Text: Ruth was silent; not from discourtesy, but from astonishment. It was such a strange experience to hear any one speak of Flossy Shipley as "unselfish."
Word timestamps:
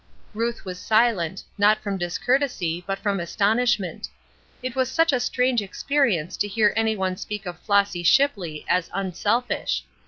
Ruth 0.33 0.65
was 0.65 0.79
silent; 0.79 1.43
not 1.59 1.77
from 1.83 1.99
discourtesy, 1.99 2.83
but 2.87 2.97
from 2.97 3.19
astonishment. 3.19 4.09
It 4.63 4.75
was 4.75 4.89
such 4.89 5.13
a 5.13 5.19
strange 5.19 5.61
experience 5.61 6.37
to 6.37 6.47
hear 6.47 6.73
any 6.75 6.95
one 6.95 7.17
speak 7.17 7.45
of 7.45 7.59
Flossy 7.59 8.01
Shipley 8.01 8.65
as 8.67 8.89
"unselfish." 8.95 9.83